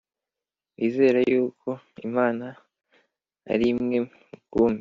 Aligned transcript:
Wizera 0.77 1.19
yuko 1.31 1.69
imana 2.07 2.45
ari 3.53 3.65
imwe 3.73 3.97
rukumbi 4.31 4.79